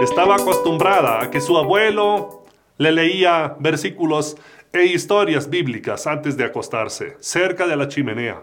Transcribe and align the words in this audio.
estaba 0.00 0.36
acostumbrada 0.36 1.22
a 1.22 1.30
que 1.30 1.40
su 1.40 1.58
abuelo 1.58 2.44
le 2.78 2.90
leía 2.90 3.56
versículos 3.58 4.36
e 4.72 4.86
historias 4.86 5.50
bíblicas 5.50 6.06
antes 6.06 6.36
de 6.36 6.44
acostarse, 6.44 7.16
cerca 7.20 7.66
de 7.66 7.76
la 7.76 7.88
chimenea. 7.88 8.42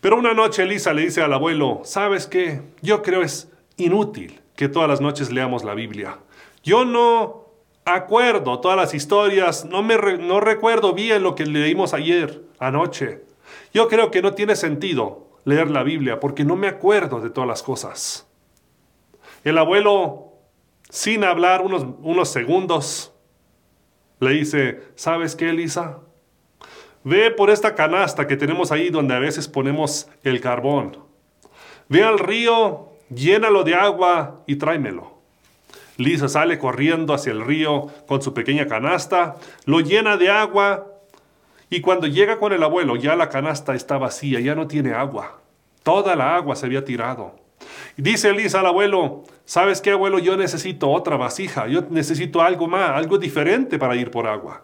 Pero 0.00 0.16
una 0.16 0.32
noche 0.32 0.62
Elisa 0.62 0.94
le 0.94 1.02
dice 1.02 1.20
al 1.20 1.32
abuelo, 1.34 1.82
¿sabes 1.84 2.26
qué? 2.26 2.62
Yo 2.80 3.02
creo 3.02 3.22
es 3.22 3.50
inútil 3.76 4.40
que 4.56 4.68
todas 4.68 4.88
las 4.88 5.00
noches 5.00 5.30
leamos 5.30 5.64
la 5.64 5.74
Biblia. 5.74 6.18
Yo 6.62 6.84
no 6.84 7.44
acuerdo 7.84 8.60
todas 8.60 8.76
las 8.76 8.94
historias, 8.94 9.66
no, 9.66 9.82
me 9.82 9.96
no 10.18 10.40
recuerdo 10.40 10.94
bien 10.94 11.22
lo 11.22 11.34
que 11.34 11.44
leímos 11.44 11.92
ayer, 11.92 12.42
anoche. 12.58 13.22
Yo 13.74 13.88
creo 13.88 14.10
que 14.10 14.22
no 14.22 14.32
tiene 14.32 14.56
sentido 14.56 15.26
leer 15.44 15.70
la 15.70 15.82
Biblia 15.82 16.20
porque 16.20 16.44
no 16.44 16.56
me 16.56 16.68
acuerdo 16.68 17.20
de 17.20 17.28
todas 17.28 17.48
las 17.48 17.62
cosas. 17.62 18.26
El 19.42 19.58
abuelo, 19.58 20.33
sin 20.94 21.24
hablar 21.24 21.60
unos, 21.60 21.84
unos 22.02 22.28
segundos, 22.28 23.12
le 24.20 24.30
dice, 24.30 24.80
¿sabes 24.94 25.34
qué, 25.34 25.50
Elisa? 25.50 25.98
Ve 27.02 27.32
por 27.32 27.50
esta 27.50 27.74
canasta 27.74 28.28
que 28.28 28.36
tenemos 28.36 28.70
ahí 28.70 28.90
donde 28.90 29.12
a 29.12 29.18
veces 29.18 29.48
ponemos 29.48 30.08
el 30.22 30.40
carbón. 30.40 30.96
Ve 31.88 32.04
al 32.04 32.20
río, 32.20 32.90
llénalo 33.12 33.64
de 33.64 33.74
agua 33.74 34.44
y 34.46 34.54
tráemelo. 34.54 35.18
Lisa 35.96 36.28
sale 36.28 36.60
corriendo 36.60 37.12
hacia 37.12 37.32
el 37.32 37.44
río 37.44 37.88
con 38.06 38.22
su 38.22 38.32
pequeña 38.32 38.68
canasta, 38.68 39.34
lo 39.64 39.80
llena 39.80 40.16
de 40.16 40.30
agua 40.30 40.86
y 41.70 41.80
cuando 41.80 42.06
llega 42.06 42.38
con 42.38 42.52
el 42.52 42.62
abuelo 42.62 42.94
ya 42.94 43.16
la 43.16 43.30
canasta 43.30 43.74
está 43.74 43.98
vacía, 43.98 44.38
ya 44.38 44.54
no 44.54 44.68
tiene 44.68 44.94
agua. 44.94 45.40
Toda 45.82 46.14
la 46.14 46.36
agua 46.36 46.54
se 46.54 46.66
había 46.66 46.84
tirado. 46.84 47.43
Dice 47.96 48.32
Lisa 48.32 48.60
al 48.60 48.66
abuelo, 48.66 49.22
¿sabes 49.44 49.80
qué 49.80 49.92
abuelo? 49.92 50.18
Yo 50.18 50.36
necesito 50.36 50.90
otra 50.90 51.16
vasija, 51.16 51.68
yo 51.68 51.82
necesito 51.90 52.42
algo 52.42 52.66
más, 52.66 52.90
algo 52.90 53.18
diferente 53.18 53.78
para 53.78 53.94
ir 53.94 54.10
por 54.10 54.26
agua. 54.26 54.62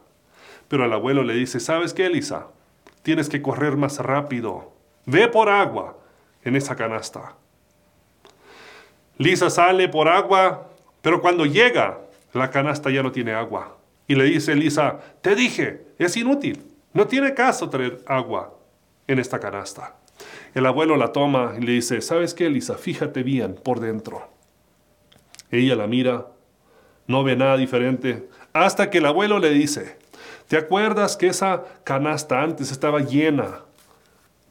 Pero 0.68 0.84
el 0.84 0.92
abuelo 0.92 1.22
le 1.22 1.34
dice, 1.34 1.60
¿sabes 1.60 1.94
qué, 1.94 2.06
Elisa? 2.06 2.48
Tienes 3.02 3.28
que 3.28 3.40
correr 3.40 3.76
más 3.76 3.98
rápido. 3.98 4.72
Ve 5.06 5.28
por 5.28 5.48
agua 5.48 5.96
en 6.44 6.56
esa 6.56 6.74
canasta. 6.74 7.34
Lisa 9.16 9.50
sale 9.50 9.88
por 9.88 10.08
agua, 10.08 10.68
pero 11.02 11.20
cuando 11.20 11.46
llega, 11.46 11.98
la 12.32 12.50
canasta 12.50 12.90
ya 12.90 13.02
no 13.02 13.12
tiene 13.12 13.32
agua. 13.32 13.76
Y 14.06 14.14
le 14.14 14.24
dice 14.24 14.56
Lisa, 14.56 14.98
te 15.20 15.34
dije, 15.34 15.86
es 15.98 16.16
inútil. 16.16 16.64
No 16.92 17.06
tiene 17.06 17.34
caso 17.34 17.70
traer 17.70 18.00
agua 18.06 18.54
en 19.06 19.18
esta 19.18 19.38
canasta. 19.38 19.94
El 20.54 20.66
abuelo 20.66 20.96
la 20.96 21.12
toma 21.12 21.54
y 21.58 21.62
le 21.62 21.72
dice, 21.72 22.00
¿sabes 22.00 22.34
qué, 22.34 22.50
Lisa? 22.50 22.76
Fíjate 22.76 23.22
bien 23.22 23.54
por 23.54 23.80
dentro. 23.80 24.28
Ella 25.50 25.76
la 25.76 25.86
mira, 25.86 26.26
no 27.06 27.24
ve 27.24 27.36
nada 27.36 27.56
diferente, 27.56 28.28
hasta 28.52 28.90
que 28.90 28.98
el 28.98 29.06
abuelo 29.06 29.38
le 29.38 29.50
dice, 29.50 29.96
¿Te 30.50 30.56
acuerdas 30.56 31.16
que 31.16 31.28
esa 31.28 31.62
canasta 31.84 32.42
antes 32.42 32.72
estaba 32.72 32.98
llena 32.98 33.60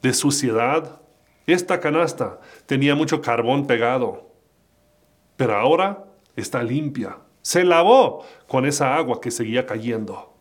de 0.02 0.14
suciedad? 0.14 1.02
Esta 1.46 1.82
canasta 1.82 2.40
tenía 2.68 2.96
mucho 2.96 3.20
carbón 3.22 3.68
pegado, 3.68 4.32
pero 5.36 5.58
ahora 5.58 6.06
está 6.38 6.64
limpia. 6.64 7.18
Se 7.42 7.66
lavó 7.66 8.24
con 8.48 8.66
esa 8.66 8.96
agua 8.96 9.20
que 9.20 9.30
seguía 9.30 9.66
cayendo. 9.66 10.34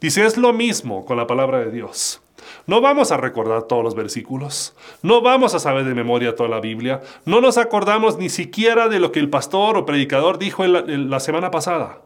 Dice, 0.00 0.24
es 0.24 0.38
lo 0.38 0.54
mismo 0.54 1.04
con 1.04 1.18
la 1.18 1.26
palabra 1.26 1.58
de 1.58 1.70
Dios. 1.70 2.22
No 2.66 2.80
vamos 2.80 3.12
a 3.12 3.16
recordar 3.16 3.64
todos 3.64 3.84
los 3.84 3.94
versículos, 3.94 4.74
no 5.02 5.20
vamos 5.20 5.54
a 5.54 5.58
saber 5.58 5.84
de 5.84 5.94
memoria 5.94 6.34
toda 6.34 6.48
la 6.48 6.60
Biblia, 6.60 7.02
no 7.24 7.40
nos 7.40 7.58
acordamos 7.58 8.18
ni 8.18 8.28
siquiera 8.28 8.88
de 8.88 9.00
lo 9.00 9.12
que 9.12 9.20
el 9.20 9.30
pastor 9.30 9.76
o 9.76 9.86
predicador 9.86 10.38
dijo 10.38 10.64
en 10.64 11.10
la, 11.10 11.20
semana 11.20 11.50
pasada, 11.50 12.02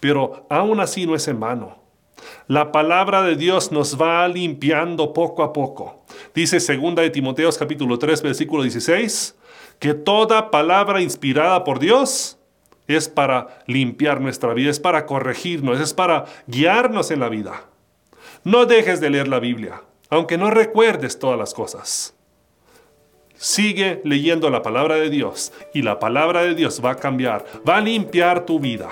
pero 0.00 0.46
aún 0.50 0.80
así 0.80 1.06
no 1.06 1.14
es 1.14 1.26
en 1.28 1.40
vano. 1.40 1.78
La 2.46 2.70
palabra 2.70 3.22
de 3.22 3.36
Dios 3.36 3.72
nos 3.72 4.00
va 4.00 4.28
limpiando 4.28 5.14
poco 5.14 5.42
a 5.42 5.52
poco. 5.54 6.04
Dice 6.34 6.58
2 6.58 6.94
de 6.96 7.10
Timoteos 7.10 7.56
capítulo 7.56 7.98
3 7.98 8.22
versículo 8.22 8.62
16 8.62 9.36
que 9.78 9.94
toda 9.94 10.50
palabra 10.50 11.00
inspirada 11.00 11.64
por 11.64 11.78
Dios 11.78 12.38
es 12.86 13.08
para 13.08 13.62
limpiar 13.66 14.20
nuestra 14.20 14.52
vida, 14.52 14.70
es 14.70 14.80
para 14.80 15.06
corregirnos, 15.06 15.80
es 15.80 15.94
para 15.94 16.26
guiarnos 16.46 17.10
en 17.10 17.20
la 17.20 17.28
vida. 17.28 17.64
No 18.44 18.64
dejes 18.64 19.00
de 19.00 19.10
leer 19.10 19.28
la 19.28 19.38
Biblia, 19.38 19.82
aunque 20.08 20.38
no 20.38 20.50
recuerdes 20.50 21.18
todas 21.18 21.38
las 21.38 21.52
cosas. 21.52 22.14
Sigue 23.36 24.00
leyendo 24.04 24.48
la 24.50 24.62
palabra 24.62 24.96
de 24.96 25.10
Dios 25.10 25.52
y 25.74 25.82
la 25.82 25.98
palabra 25.98 26.42
de 26.42 26.54
Dios 26.54 26.82
va 26.84 26.92
a 26.92 26.96
cambiar, 26.96 27.44
va 27.68 27.76
a 27.76 27.80
limpiar 27.80 28.46
tu 28.46 28.60
vida. 28.60 28.88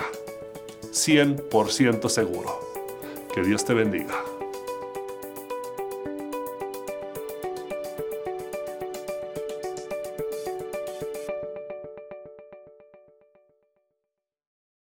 100% 0.91 2.09
seguro. 2.09 2.59
Que 3.33 3.41
Dios 3.41 3.63
te 3.65 3.73
bendiga. 3.73 4.15